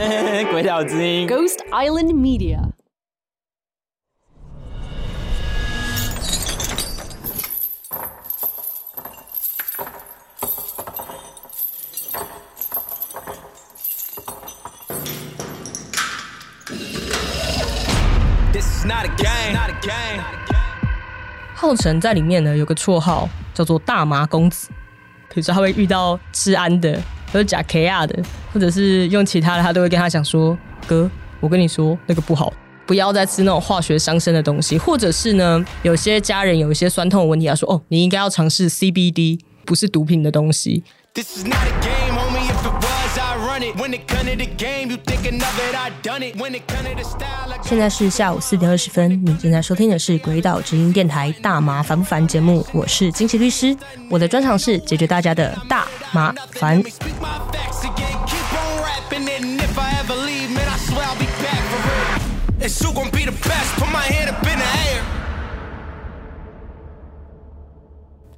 [0.50, 0.96] 鬼岛之
[1.26, 2.58] ，Ghost Island Media。
[21.54, 24.70] 浩辰在里面呢，有个绰号叫做“大麻公子”，
[25.28, 26.98] 可是他会遇到治安的
[27.32, 28.22] 或者假 K R 的，
[28.52, 32.52] 或者是用其他的，他都会跟他讲说：“哥，我跟你说那个不好，
[32.86, 40.82] 不要再吃那种化学伤身的东西。”或者是呢，有些家人有一些酸痛的问题，他说：“哦，你应该要尝试 C B D，不是毒品的东西。
[41.14, 41.99] This is not a game,
[47.62, 53.76] 现在是下午四点二十分，你正在收听的是鬼岛直音电台《大麻烦不烦》节目，我是金奇律师，
[54.08, 56.82] 我的专长是解决大家的大麻烦。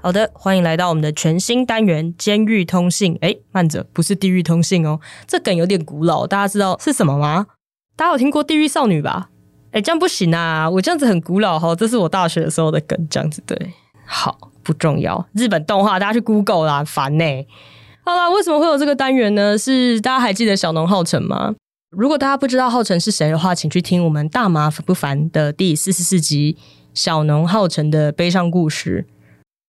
[0.05, 3.15] 好的，欢迎来到我们的全新单元《监狱通信》。
[3.21, 7.47] 哎，慢着，不是地狱通信哦，这梗有点古老，大家知道是什么吗？
[7.95, 9.31] 大家有听过地狱少女吧？
[9.71, 13.57] 哎，这样不行啊，我这样子很古老哈，这是我大学的时候的梗，这样子对。
[14.05, 15.25] 好，不重要。
[15.35, 17.25] 日本动画，大家去 Google 啦，烦呢、
[18.05, 19.57] 好啦，为什么会有这个单元呢？
[19.57, 21.55] 是大家还记得小农浩辰吗？
[21.91, 26.55] 如果大家不知道浩辰是谁的话，请去听我们大麻烦不烦的第四十四集
[26.93, 29.07] 《小农浩辰的悲伤故事》。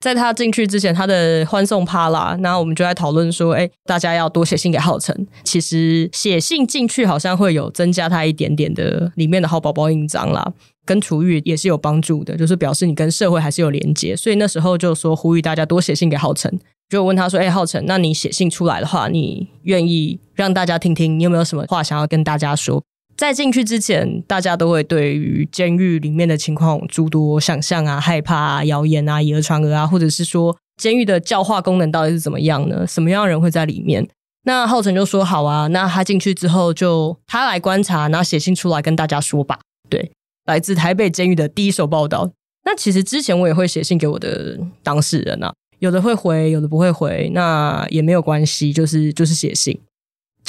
[0.02, 5.16] 在他进去之前，他的欢送趴啦，那我们就在讨论说，哎，大家要多写信给浩辰。
[5.44, 10.52] 其实写信进去好像会有增加他一点点的里面的好宝宝印章啦，
[10.86, 14.16] 跟厨玉也是有帮助的，就是表示你跟社会还是有连接。
[14.16, 16.52] 所以那时候就说呼吁大家多写信给浩辰，
[16.90, 22.82] 就问他说，哎，浩辰，那你写信出来的话，你愿意让大家听听，你有没有什么话想要跟大家说？
[23.22, 32.84] 在进去之前，大家都会对于监狱里面的情况诸多想象啊、害怕啊、谣言啊、以讹传讹啊，或者是说监狱的教化功能到底是怎么样呢？
[32.88, 34.08] 什么样的人会在里面？
[34.46, 39.60] 那浩辰就说好啊，那他进去之后就他来观察，然后写信出来跟大家说吧。
[39.88, 40.12] 对，
[40.48, 42.32] 来自台北监狱的第一手报道。
[42.66, 49.80] 那其实之前我也会写信给我的当事人啊，有的会回，有的不会回，那也没有关系，就是就是写信。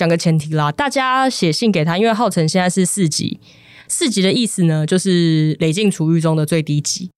[0.03, 3.39] 讲个前提啦，大家写信给他，因为浩辰现在是四级，
[3.87, 7.09] 四级的意思呢，就是累进处遇中的最低级。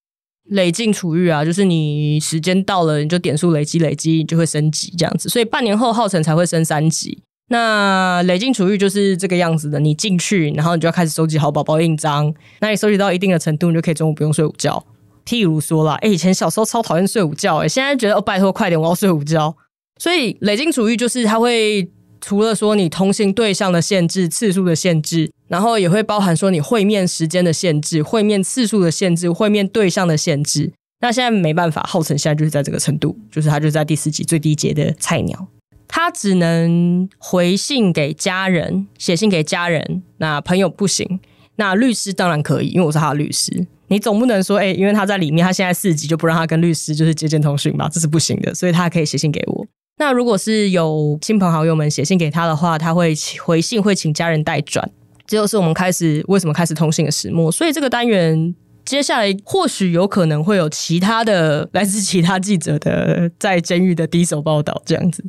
[0.50, 5.30] 累进处遇啊，就是你时间到了，你就点数累积累积，你就会升级这样子。
[5.30, 7.22] 所以半年后浩辰才会升三级。
[7.48, 12.34] 那累进处遇就是这个样子的，你进去，然后你就要开始收集好宝宝印章。
[12.60, 14.84] 那你收集到一定的程度，你就可以中午不用睡午觉。
[15.24, 19.56] 譬如说啦，哎、以前小时候超讨厌睡午觉、哎，现在觉得哦，拜托快点，我要睡午觉。
[19.98, 21.88] 所以累进处遇就是它会
[22.26, 30.72] 除了说你通信对象的限制、次数的限制，然后也会包含说你会面时间的限制、会面次数的限制、会面对象的限制。
[31.02, 35.48] 那现在没办法，浩辰现在就是在这个程度，就是他就是在第四级最低阶的菜鸟，
[35.86, 41.20] 他只能回信给家人，写信给家人，那朋友不行。
[41.56, 43.66] 那律师当然可以，因为我是他的律师。
[43.88, 47.86] 你总不能说，哎、因为他在里面，他现在四级就不让他跟律师就是接见通讯吧？
[47.92, 49.66] 这是不行的，所以他可以写信给我。
[49.96, 54.90] 那如果是有亲朋好友们写信给他的话，他会回信会请家人代转。
[55.26, 57.50] 这就是我们开始为什么开始通信的始末。
[57.50, 65.24] 所以这个单元接下来或许有可能会有其他的来自其他记者的在监狱的第一手报道这样子。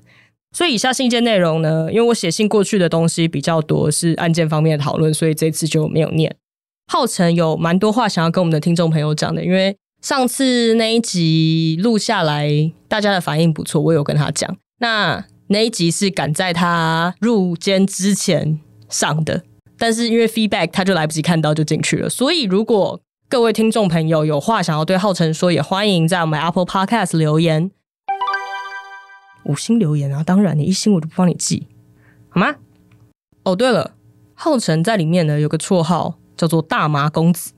[0.52, 6.36] 所以以下信件内容呢，因为我写信过去的东西比较多，是案件方面的讨论，所以这次就没有念。
[6.92, 14.56] 浩辰有蛮多话想要跟我们的听众朋友讲的，因为上次那一集录下来，大家的反应不错，我有跟他讲。
[14.78, 19.42] 那那一集是赶在他入监之前上的，
[19.80, 27.72] 但是因为 feedback 他就来不及看到就进去了，所以如果各位听众朋友有话想要对浩辰说，也欢迎在我们 Apple Podcast 留言，
[29.46, 31.66] 五星留言啊，当然你一星我就不帮你记，
[32.30, 32.54] 好吗？
[33.42, 33.96] 哦，对了，
[34.36, 37.54] 浩辰在里面呢有个绰号叫做大麻公子，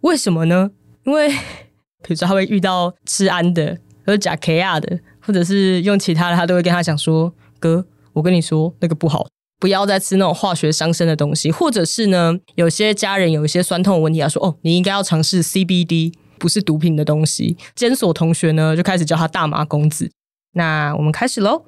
[0.00, 0.72] 为什么呢？
[1.04, 1.32] 因为
[2.06, 3.74] 比如说他会遇到治安的，
[4.04, 9.26] 或者假 K R 的，或者是用其他的，他都会跟他讲说：“哥，我跟你说那个不好，
[9.58, 20.10] 不要再吃那种化学伤身的东西。”或者是呢，有些家人有一些酸痛的问题，他说：“哦，你应该要尝试 C B D，不是毒品的东西。”监所同学呢就开始叫他大麻公子。
[20.52, 21.64] 那我们开始喽。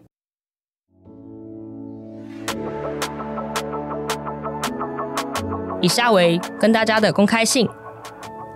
[5.81, 7.67] 以下为跟大家的公开信。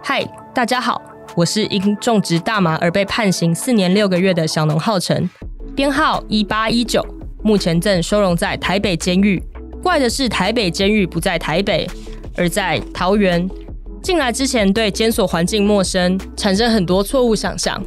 [0.03, 0.23] 嗨，
[0.55, 1.01] 大家好，
[1.35, 5.29] 我是因种植大麻而被判刑四年六个月的小农浩辰，
[5.75, 7.05] 编号一八一九，
[7.43, 9.43] 目前正收容在台北监狱。
[9.83, 11.89] 怪的是台北监狱不在台北，
[12.37, 13.49] 而在桃园。
[14.03, 17.83] 进来之前对监所环境陌生，产生很多错误想象。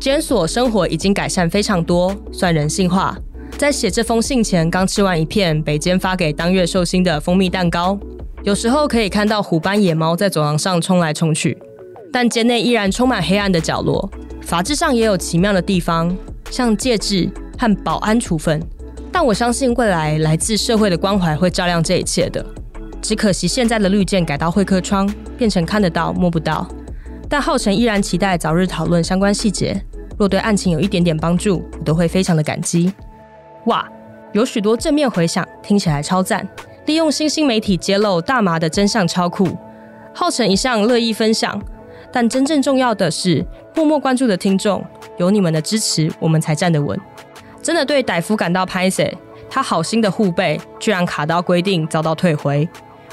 [0.00, 3.16] 监所生活已经改善非常多，算人性化。
[3.56, 7.98] 在写这封信前，刚吃完一片北监发给当月寿星的蜂蜜蛋糕。
[8.44, 11.58] 有时候可以看到虎斑野猫在走廊上冲来冲去，
[12.12, 14.10] 但监内依然充满黑暗的角落。
[14.42, 16.16] 法制上也有奇妙的地方，
[16.50, 17.28] 像戒治
[17.58, 18.62] 和保安处分。
[19.12, 22.44] 但我相信未来来自社会的关怀会照亮这一切的。
[23.00, 26.66] 只可惜现在的绿箭改到会客窗，变成看得到摸不到。
[27.28, 29.80] 但浩辰依然期待早日讨论相关细节。
[30.18, 32.92] 若对案情有一点点帮助，我都会非常的感激。
[33.66, 33.86] 哇，
[34.32, 36.46] 有许多正面回响，听起来超赞。
[36.86, 39.48] 利用新兴媒体揭露大麻的真相超酷。
[40.14, 41.60] 浩辰一向乐意分享，
[42.12, 43.44] 但真正重要的是
[43.74, 44.84] 默默关注的听众，
[45.18, 46.98] 有你们的支持，我们才站得稳。
[47.62, 49.06] 真的对歹夫感到拍死，
[49.50, 52.68] 他好心的护背居然卡到规定，遭到退回。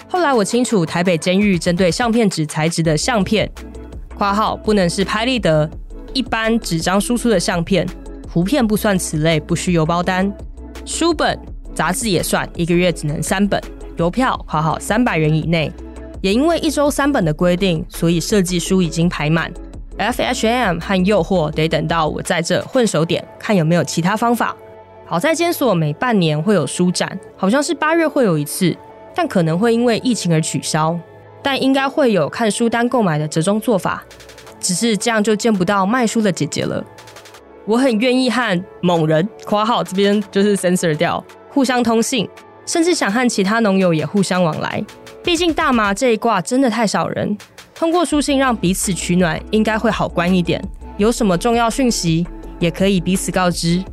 [0.07, 3.49] 后来我清楚，台北监狱针对相片纸材质的相片
[4.17, 5.69] （括号不能是拍立得
[6.13, 7.85] 一般纸张输出的相片，
[8.31, 10.31] 图片不算此类，不需邮包单）。
[10.85, 11.37] 书本、
[11.73, 13.61] 杂志也算，一个月只能三本。
[13.97, 15.71] 邮票（括号三百元以内）
[16.25, 19.53] 也因为一周三本的规定，所以设计书已经排满。
[19.99, 24.57] FHM 和诱惑得等到我在这混手点，看有没有其他方法。
[25.05, 28.75] 好在监所每半年会有书展，好像是八月会有一次。
[29.13, 30.99] 但可能会因为疫情而取消，
[31.43, 34.03] 但应该会有看书单购买的折中做法，
[34.59, 36.83] 只是这样就见不到卖书的姐姐了。
[37.65, 41.23] 我很愿意和某人（括号这边就是 censor 掉）
[41.53, 42.27] 互相通信，
[42.65, 44.83] 甚至想和其他农友也互相往来。
[45.25, 47.35] 毕竟大麻这一卦真的太少人，
[47.73, 50.63] 通过书信让彼此取暖，应该会好关一点。
[50.97, 52.25] 有什么重要讯息，
[52.59, 53.83] 也可以彼此告知。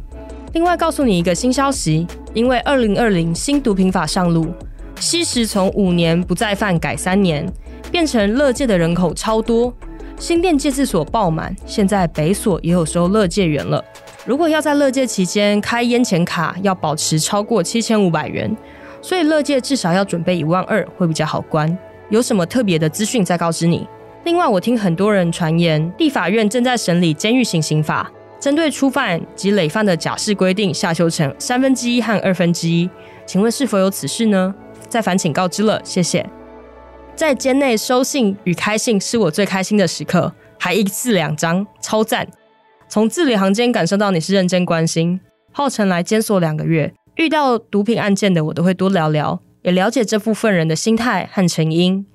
[0.52, 4.52] 另外告诉你一个新消息，因为二零二零新毒品法上路。
[5.00, 7.50] 吸食从五年不再犯改三年，
[7.90, 9.72] 变成乐界的人口超多，
[10.18, 13.82] 新店戒治所爆满，现在北所也有收乐界员了。
[14.26, 18.54] 如果要在乐界期间开烟钱卡，要保持超过七千五百元，
[19.02, 21.76] 所以乐界至少要准备一万二会比较好关。
[22.08, 23.86] 有什么特别的资讯再告知你。
[24.24, 32.88] 另外，我听很多人传言，立法院正在审理监狱行刑法，针对初犯及累犯的假释规定下修成三分之一和二分之一，
[33.26, 34.54] 请问是否有此事呢？
[34.88, 36.24] 再烦，请告知了，谢谢。
[37.16, 42.26] 在监内收信与开信是我最开心的时刻，还一字两张，超赞。
[42.88, 45.18] 从字里行间感受到你是认真关心。
[45.50, 52.06] 浩辰来监所两个月，遇到毒品案件的我都会多聊聊，也了解这部分人的心态和成因。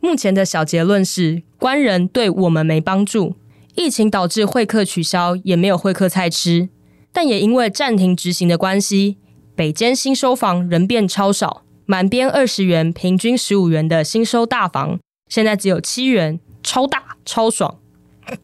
[0.00, 3.36] 目前的小结论是，官人对我们没帮助。
[3.74, 6.68] 疫情导致会客取消，也没有会客菜吃，
[7.10, 9.16] 但也因为暂停执行的关系，
[9.54, 11.62] 北间新收房人变超少。
[11.86, 17.78] 满编二十元，平均十五元的新收大房，现在只有七元，超大超爽。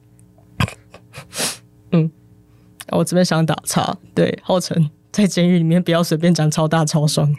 [1.93, 2.11] 嗯，
[2.91, 7.35] 我这边想打岔，对，浩辰在监狱里面不要随便讲超大超爽，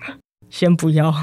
[0.49, 1.13] 先不要。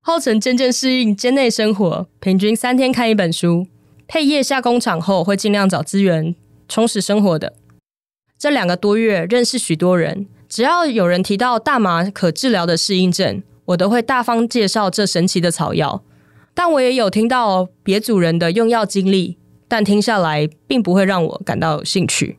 [0.00, 3.66] 浩辰渐渐适应监内生活，平均三天看一本书，
[4.06, 6.36] 配夜下工厂后会尽量找资源
[6.68, 7.54] 充实生活的。
[8.38, 10.28] 这两个多月认识许多人。
[10.48, 16.04] 只要有人提到大麻可治疗的适应症，我都会大方介绍这神奇的草药。
[16.54, 22.38] 但我也有听到别组人的用药经历，但听下来并不会让我感到有兴趣。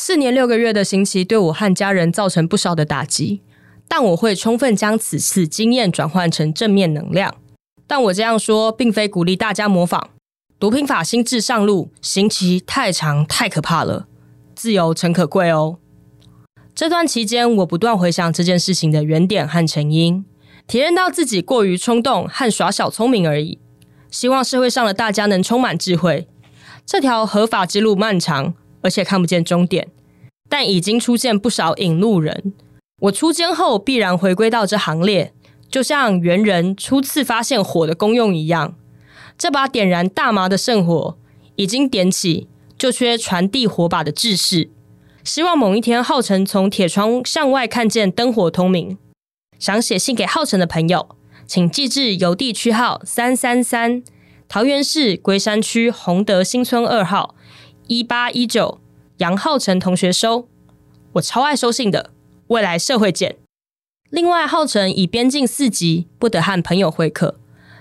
[0.00, 3.42] 四年六个月的刑期对我和家人造成不少的打击，
[3.88, 7.34] 但我会充分将此次经验转换成正面能量。
[7.84, 10.10] 但我这样说，并非鼓励大家模仿
[10.60, 14.06] 毒品法新制上路，刑期太长太可怕了，
[14.54, 15.78] 自由诚可贵哦。
[16.76, 20.24] 这段期间，我不断回想这件事情的原点和成因，
[20.68, 23.58] 体验到自己过于冲动和耍小聪明而已。
[24.12, 26.28] 希望社会上的大家能充满智慧。
[26.86, 28.54] 这条合法之路漫长，
[28.88, 29.88] 而且看不见终点，
[30.48, 32.54] 但已经出现不少引路人。
[33.02, 35.34] 我出监后必然回归到这行列，
[35.70, 38.74] 就像猿人初次发现火的功用一样。
[39.36, 41.18] 这把点燃大麻的圣火
[41.56, 44.70] 已经点起，就缺传递火把的志士。
[45.22, 48.96] 希望某一天，浩辰从铁窗向外看见灯火通明。
[49.58, 51.10] 想写信给浩辰的朋友，
[51.46, 54.02] 请寄至邮递区号三三三，
[54.48, 57.34] 桃园市龟山区洪德新村二号
[57.88, 58.80] 一八一九，
[59.16, 60.46] 杨浩辰同学收。
[61.12, 62.10] 我超爱收信的，
[62.48, 63.36] 未来社会见。
[64.10, 67.36] 另外，浩辰已边境四级，不得和朋友会客，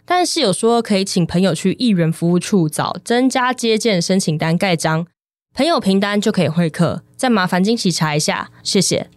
[0.05, 5.05] 但是有说可以请朋友去议员服务处找增加接见申请单盖章。
[5.53, 9.09] 朋友凭单就可以会客，再麻烦惊喜查一下，谢谢。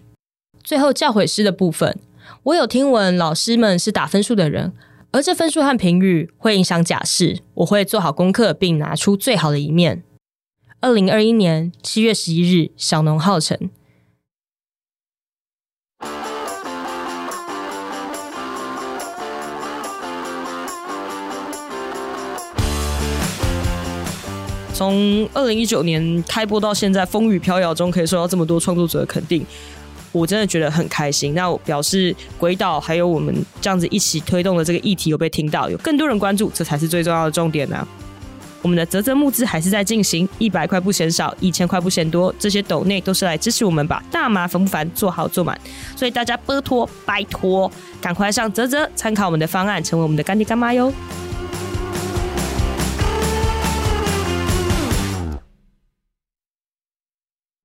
[0.65, 1.97] 最后教诲师的部分，
[2.43, 4.73] 我有听闻老师们是打分数的人，
[5.13, 7.39] 而这分数和评语会影响假释。
[7.55, 10.03] 我会做好功课，并拿出最好的一面。
[10.83, 13.69] 二零二一年七月十一日，小农浩辰。
[24.73, 29.45] 从二零一九年开播到现在，风雨飘摇中可以受到这么多创作者的肯定，
[30.13, 31.35] 我真的觉得很开心。
[31.35, 37.87] 那我表示鬼岛还有我们这样子一起推动的这个议题有被听到，有更多人关注，这才是最重要的重点呢。
[38.63, 45.59] 我们的泽泽募资还是在进行，一百块不嫌少，一千块不嫌多，这些斗内都是来支持我们把大麻烦不烦做好做满，
[45.97, 47.71] 所以大家拜托拜托，
[48.03, 50.93] 赶快上泽泽参考我们的方案，成为我们的干爹干妈哟。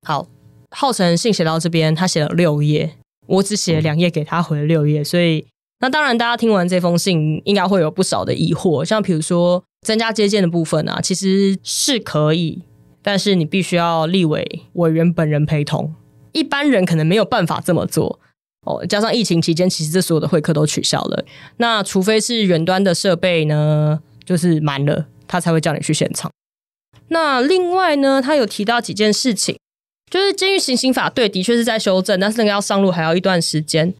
[0.02, 0.26] 好，
[0.70, 5.46] 浩辰信写到这边，他写了六页，我只写了两页给他回了六页，所以
[5.80, 12.62] 那当然，大家听完这封信，应该会有不少的疑惑，像比如说增加接见的部分啊，其实是可以，
[13.00, 15.94] 但是你必须要立委委员本人陪同，
[16.32, 18.18] 一般人可能没有办法这么做
[18.62, 18.84] 哦。
[18.86, 21.24] 加上疫情期间，其实这所有的会客都取消了，
[21.58, 26.30] 那除非是远端的设备呢，就是满了，他才会叫你去现场。
[27.08, 29.56] 那另外呢，他有提到几件事情。
[30.08, 33.92] 就是监狱行刑法对，的确是在修正，但是那个要上路还要一段时间。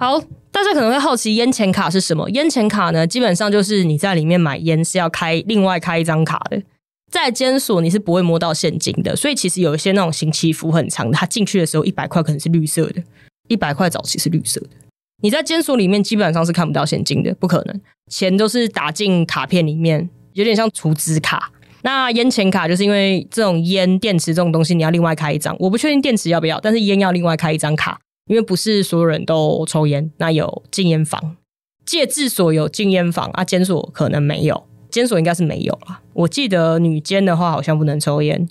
[0.00, 0.16] 好，
[0.52, 2.30] 大家可能会好奇烟钱卡是什么？
[2.30, 6.62] 烟钱卡呢，基本上就是你在里面买烟是要开另外开一张卡的，
[7.10, 13.02] 在监所你是不会摸到现金的，所以其实有一些那种刑期服很长的，他进去的时候一百块可能是绿色的，
[13.48, 14.68] 一百块早期是绿色的，
[15.20, 21.50] 你在监所里面基本上是看不到现金的，不可能，钱都是打进卡片里面，有点像储值卡。
[21.82, 25.56] 那烟钱卡就是因为这种烟电池这种东西，你要另外开一张。
[25.58, 30.10] 我不确定电池要不要，但是烟要另外开一张卡，因为不是所有人都抽烟。
[30.18, 31.36] 那有禁烟房，
[31.84, 36.00] 戒治所有禁烟房啊，监所可能没有，监所应该是没有了。
[36.12, 38.48] 我记得女监的话好像不能抽烟，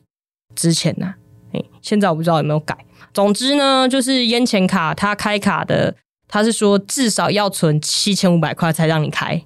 [0.55, 1.13] 之前呢，
[1.53, 2.77] 哎，现在我不知道有没有改。
[3.13, 5.95] 总之呢，就是烟钱卡，他开卡的，
[6.27, 9.41] 他是说至少要存七千五百块才让你开。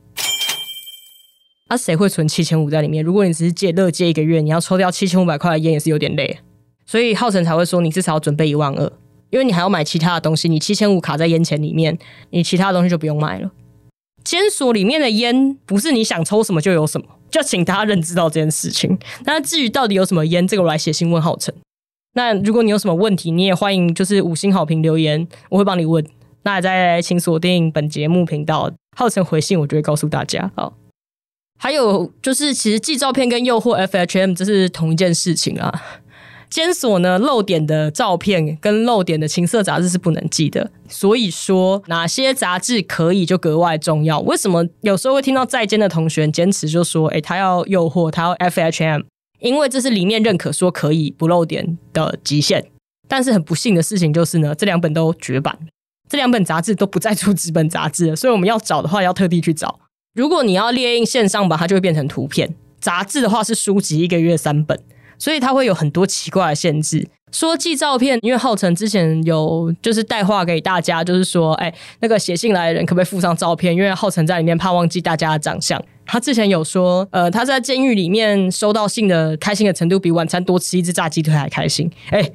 [1.69, 3.01] 那谁会存七千五在里面？
[3.01, 6.39] 如果你只是借乐借一个月，你要抽掉七千五百块的烟也是有点累，
[6.85, 8.91] 所以浩辰才会说你至少要准备一万二，
[9.31, 10.47] 因为你还要买其他的东西。
[10.47, 11.97] 你七千五卡在烟钱里面，
[12.29, 13.49] 你其他的东西就不用买了。
[14.23, 18.95] 监所里面的烟不是你想抽什么就有什么，就请大家认知到这件事情。
[19.25, 21.51] 那至于到底有什么烟，这个我来写信问浩辰。
[22.13, 26.05] 那如果你有什么问题，你也欢迎就是五星好评留言，我会帮你问。
[26.43, 30.51] 那再请锁定本节目频道，浩辰回信我就会告诉大家。
[30.55, 30.73] 好。
[31.57, 35.71] 还有就是，其实寄照片跟诱惑 FHM 这是同一件事情啊。
[36.51, 44.19] 监所呢漏点的照片跟漏点的情色杂志是不能寄的，所以说哪些杂志可以就格外重要。
[44.19, 49.05] 为什么有时候会听到在监的同学坚持就说，哎，他要诱惑，他要 FHM，
[49.39, 52.67] 因为这是里面认可说可以不漏点的极限。
[53.07, 55.57] 但是很不幸的事情就是呢，这两本都绝版，
[56.09, 59.79] 这两本杂志都不再出纸本杂志了，所以我们要找的话要特地去找。
[60.13, 62.49] 如果你要列印线上版，它就会变成图片；
[62.81, 64.77] 杂志的话是书籍，一个月三本，
[65.21, 67.07] 所以它会有很多奇怪的限制。
[67.31, 73.71] 说寄照片，因为浩辰之前有就是带话给大家，就是说，哎，那个写信来的人可不可以附上照片？
[73.75, 75.79] 因为浩辰在里面怕忘记大家的长相。
[76.07, 81.89] 他之前有说，呃，他在监狱里面收到信的开心的程度，比晚餐多吃一只炸鸡腿还开心。
[82.09, 82.27] 哎，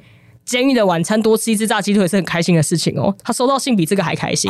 [0.45, 3.13] 监狱的晚餐多吃一只炸鸡腿是很开心的事情哦。
[3.21, 4.49] 他收到信比这个还开心。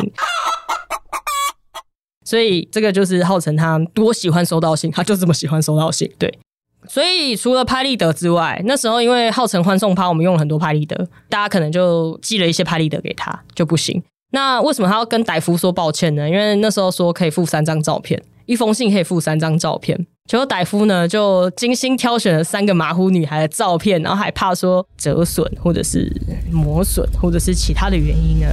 [2.24, 6.10] 所以这个就是浩辰他多喜欢收到信，他就这么喜欢收到信。
[6.18, 6.38] 对，
[6.86, 10.96] 所以除了拍立得之外，那时候因为浩辰欢送趴，我们用了很多拍立得，
[11.28, 14.02] 大家可能就寄了一些拍立得给他就不行。
[14.30, 16.28] 那为什么他要跟歹夫说抱歉呢？
[16.28, 26.12] 因为那时候说可以附三张照片，一封信可以附三张照片，结果歹夫呢就精心挑选了三个马虎女孩的照片，然后还怕说折损或者是
[26.50, 28.46] 磨损或者是其他的原因呢。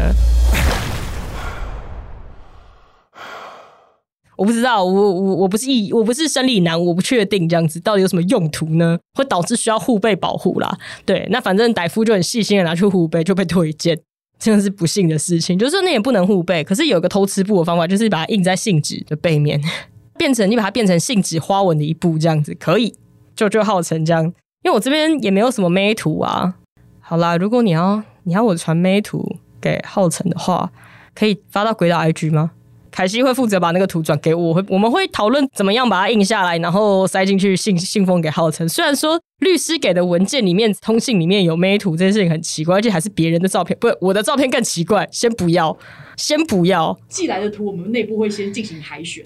[4.38, 8.98] 我不知道，我我我不是一我不是生理男，我不确定这样子到底有什么用途呢？
[9.14, 10.78] 会导致需要护背保护啦。
[11.06, 13.98] 对，那反正歹夫就很细心的拿去护背，就被推荐，
[14.38, 15.58] 真的是不幸的事情。
[15.58, 19.62] 就是那也不能护背，可是有个偷吃布的方法，就是把它印在信纸的背面，
[20.18, 22.94] 变成你把它变成信纸花纹的一部这样子，可以
[23.36, 24.24] 就就号称这样。
[24.64, 26.56] 因为我这边也没有什么美图啊。
[27.00, 30.72] 好啦，如果你要你要我传美图给浩辰的话，
[31.14, 32.52] 可以发到鬼岛 IG 吗？
[32.96, 38.68] 凯西会负责把那个图转给我，我会我们会讨论怎么样把它印下来，然后塞进去信信封给浩辰。
[38.70, 45.06] 虽然说律师给的文件里面、通信里面有美图这件事情很奇怪，而且还是别人的照片，不是我的照片更奇怪。
[45.12, 45.78] 先不要，
[46.16, 46.98] 先不要。
[47.10, 49.26] 寄来的图，我们内部会先进行海选。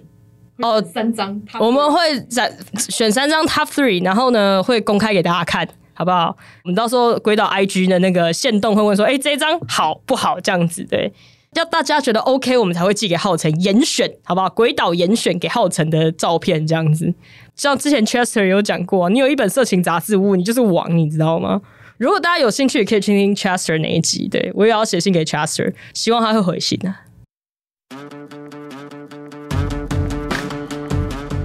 [0.57, 2.57] 哦哦，三张，我们会选
[2.89, 6.35] 选三张 top three，然后呢会公开给大家看，好不好？
[6.63, 10.39] 我们到时候归到 IG 的那个线动会问说，哎、这一张好不好？
[10.41, 11.13] 这样子对，
[11.55, 14.47] 要大家觉得 OK，我们才会寄给浩辰严选，好不好？
[14.49, 17.11] 鬼岛严选给浩辰的照片这样子。
[17.55, 21.59] 像之前 Chester 有讲过，你有一本色情杂志物，你就是王，你知道吗？
[21.97, 24.27] 如果大家有兴趣，也可以听听 Chester 那一集。
[24.27, 27.01] 对我也要写信给 Chester，希望他会回信啊。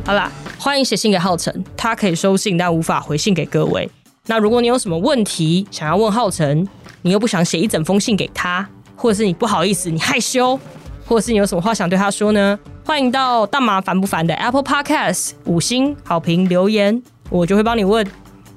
[0.04, 3.88] 好啦，欢迎写信给浩辰，他可以收信，但无法回信给各位。
[4.26, 6.68] 那如果你有什么问题想要问浩辰，
[7.00, 8.68] 你又不想写一整封信给他，
[9.04, 10.58] 或者是你不好意思，你害羞，
[11.04, 12.58] 或者是你有什么话想对他说呢？
[12.86, 18.06] 欢迎到大麻烦不烦的 Apple Podcast 五星好评留言，我就会帮你问。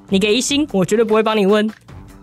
[0.07, 1.69] 你给一星，我绝对不会帮你问。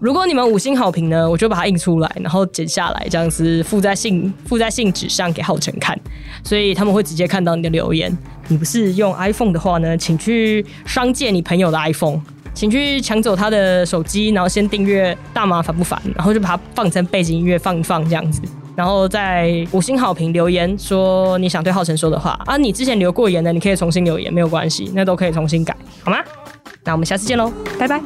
[0.01, 5.95] 如果你们五星好评呢，我就把它印出来，然后剪下来，这样子附在信附在信纸上给浩辰看，
[6.43, 8.11] 所以他们会直接看到你的留言。
[8.49, 12.23] 你不是用 iPhone 的话呢，请去商借你朋友的 iPhone，
[12.55, 18.41] 请去抢走他的手机，然后先订阅大麻烦不烦，然后就把它放成背景音乐放一放这样子，
[18.77, 26.19] 然后在五星好评留言说你想对浩辰说的话啊，你之前留过言的，你可以重新留言，没有关系，那都可以重新改，好吗？
[26.85, 28.01] 那我们下次见喽，拜拜。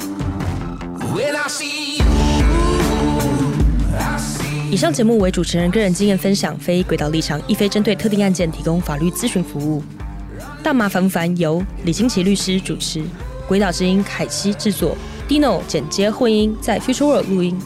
[1.15, 2.05] When I see you,
[3.99, 9.83] I see 以上节目为主持人个人经验分享，非轨道立场，亦非针对特定案件提供法律咨询服务。
[10.63, 13.03] 大麻烦不烦由李金奇律师主持，
[13.49, 14.95] 轨道之音凯西制作
[15.27, 17.59] ，Dino 剪接混音，在 Future World 录音。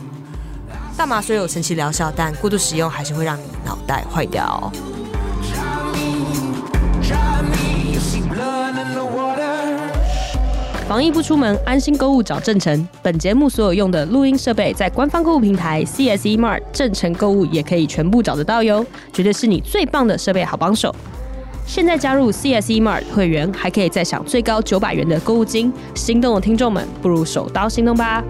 [0.97, 4.71] 大麻虽有神奇疗效，但过度使用还是会让你脑袋坏掉.
[10.87, 12.89] 防疫不出门，安心购物找正成。
[13.03, 20.95] 本节目所有用的录音设备，在官方购物平台 CSE Mart 正成购物也可以全部找得到哟，绝对是你最棒的设备好帮手。
[21.67, 25.73] 现在加入 CSE Mart 会员，还可以再享最高九百元的购物金。
[25.95, 28.23] 心动的听众们，不如手刀行动吧！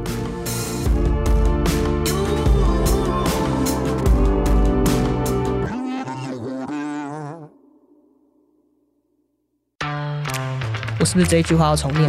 [11.01, 12.09] 我是不是这一句话要重念？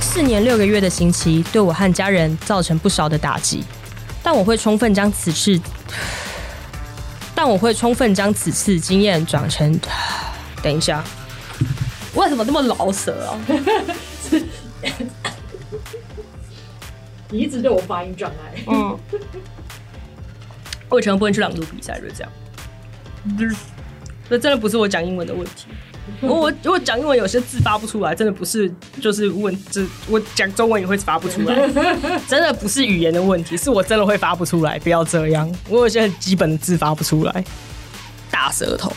[0.00, 3.62] 四年六个月的刑期对我和家人造成不少的打击，
[4.24, 5.58] 但我会充分将此次，
[7.44, 9.76] 但我会充分将此次经验转成。
[10.62, 11.02] 等一下，
[12.14, 13.34] 为什么那么老舌啊？
[17.28, 18.62] 你 一直对我发音障碍。
[18.68, 18.96] 嗯，
[20.88, 22.32] 我以前不能去朗读比赛，就是这样。
[23.36, 23.56] 就是
[24.30, 25.66] 这真的不是我讲英文的问题。
[26.20, 31.54] 我我如果讲英文有些字发不出来，真的不是就是问这我讲中文也会发不出来，
[32.28, 34.78] 真的不是语言的问题，是我真的会发不出来。
[34.80, 37.44] 不要这样，我有些很基本的字发不出来，
[38.30, 38.92] 大舌头，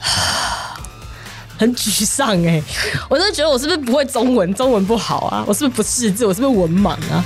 [1.58, 2.62] 很沮丧哎、
[3.08, 5.44] 我真的觉得我是不是不会中文，中文不好啊？
[5.46, 6.24] 我是不是不识字？
[6.24, 7.24] 我是不是文盲啊？